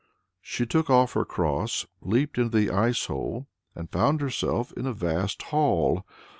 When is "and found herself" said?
3.75-4.73